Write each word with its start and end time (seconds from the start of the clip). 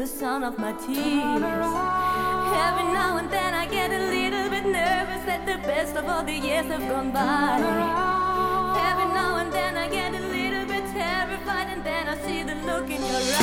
the 0.00 0.06
sound 0.06 0.44
of 0.44 0.58
my 0.58 0.72
tears. 0.72 1.68
Every 2.66 2.88
now 2.98 3.18
and 3.18 3.30
then 3.30 3.52
I 3.52 3.66
get 3.66 3.90
a 3.90 3.98
little 3.98 4.48
bit 4.48 4.64
nervous 4.64 5.22
that 5.26 5.44
the 5.44 5.58
best 5.68 5.94
of 5.94 6.06
all 6.06 6.24
the 6.24 6.32
years 6.32 6.64
have 6.68 6.88
gone 6.88 7.10
by. 7.10 7.58
Every 8.88 9.08
now 9.12 9.36
and 9.36 9.52
then 9.52 9.76
I 9.76 9.90
get 9.90 10.14
a 10.14 10.20
little 10.20 10.64
bit 10.64 10.86
terrified, 10.94 11.68
and 11.74 11.84
then 11.84 12.08
I 12.08 12.16
see 12.24 12.42
the 12.42 12.54
look 12.64 12.88
in 12.88 13.02
your 13.02 13.36
eyes. 13.36 13.39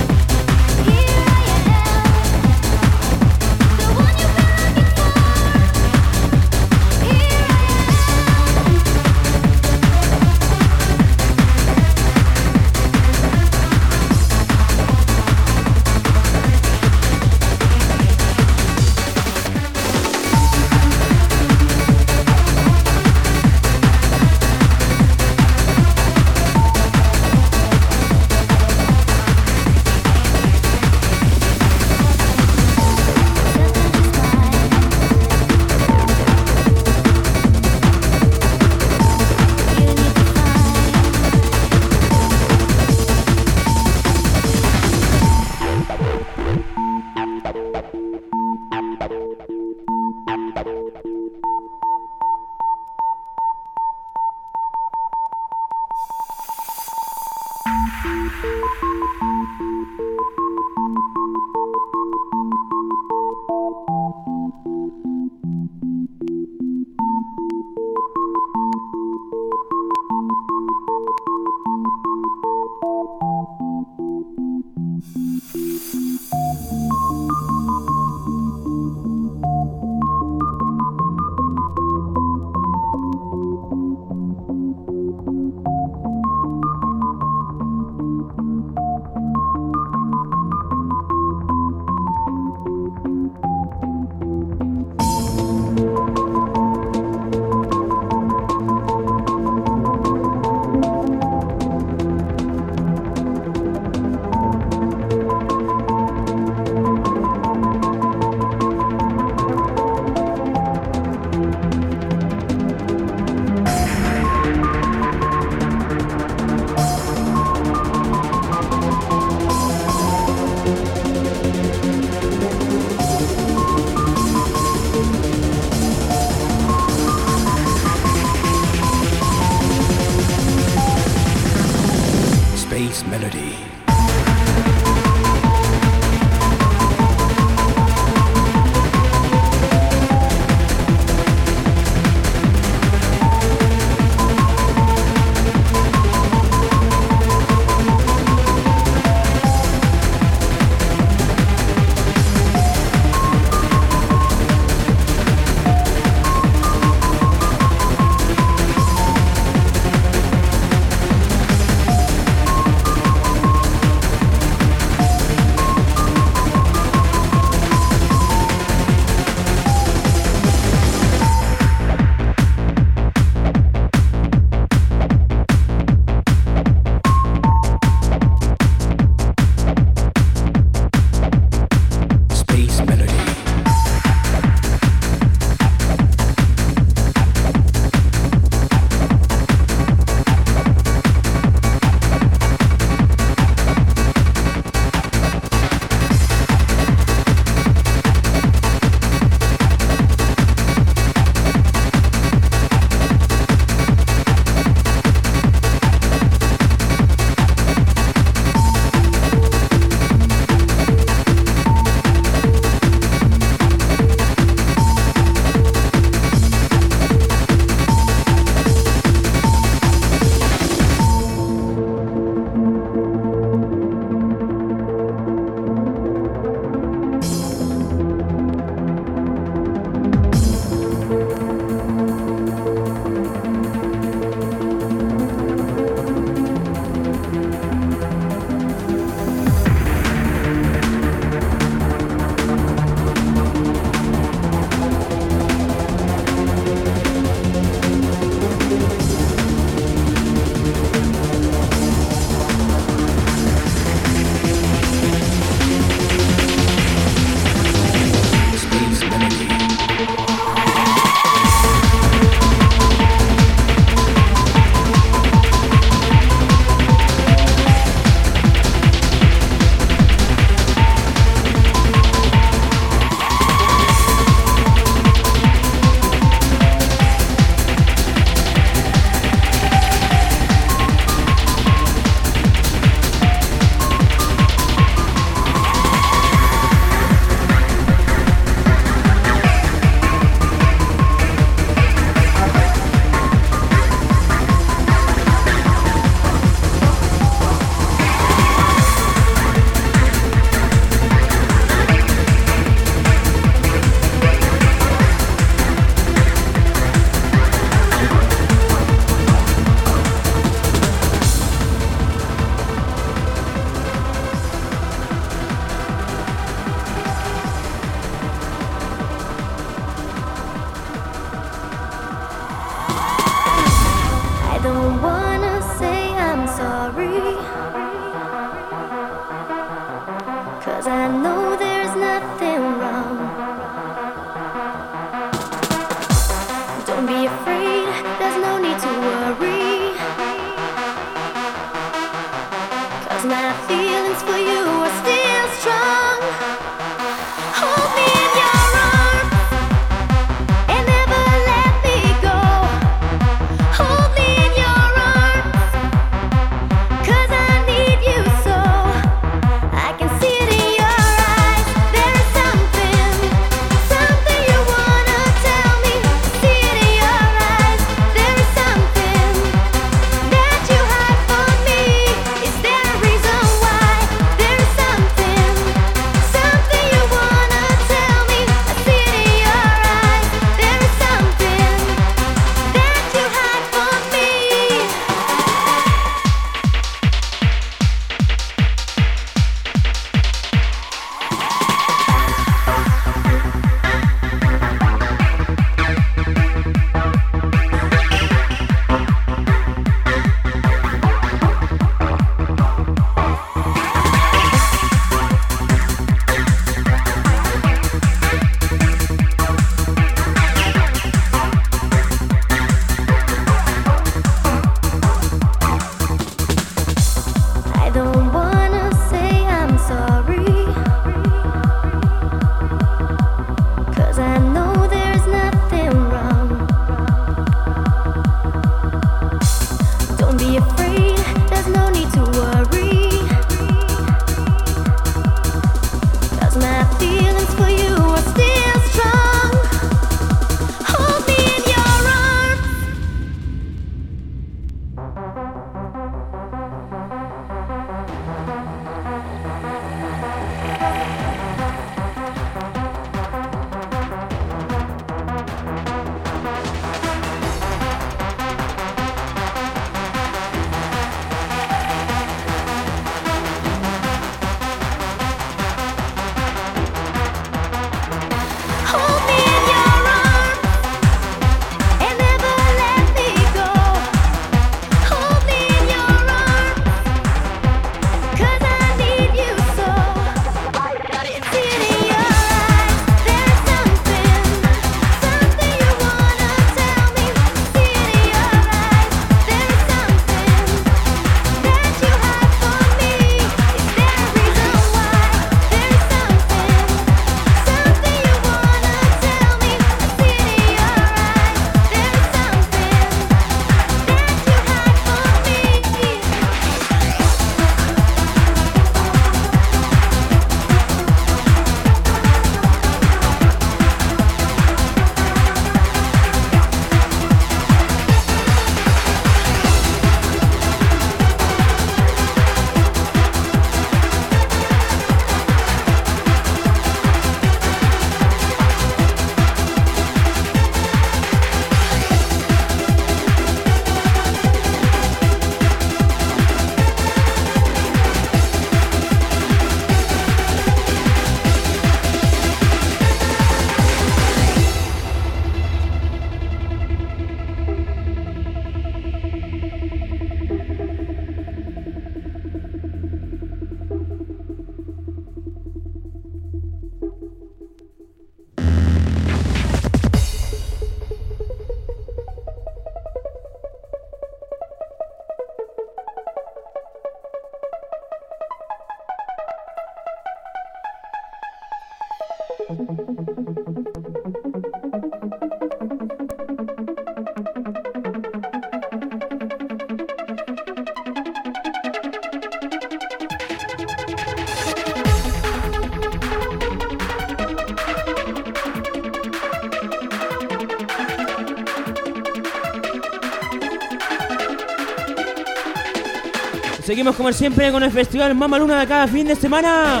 como 597.12 597.32
siempre 597.32 597.70
con 597.70 597.82
el 597.82 597.90
festival 597.90 598.34
Mama 598.34 598.58
Luna 598.58 598.80
de 598.80 598.86
cada 598.86 599.06
fin 599.06 599.26
de 599.26 599.36
semana. 599.36 600.00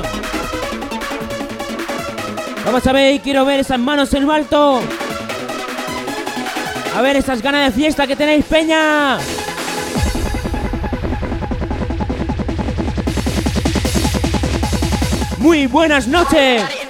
Vamos 2.64 2.86
a 2.86 2.92
ver, 2.92 3.20
quiero 3.20 3.44
ver 3.44 3.60
esas 3.60 3.78
manos 3.78 4.14
en 4.14 4.26
lo 4.26 4.32
alto. 4.32 4.80
A 6.96 7.02
ver 7.02 7.16
esas 7.16 7.42
ganas 7.42 7.74
de 7.74 7.82
fiesta 7.82 8.06
que 8.06 8.16
tenéis, 8.16 8.44
Peña. 8.46 9.18
Muy 15.38 15.66
buenas 15.66 16.08
noches. 16.08 16.83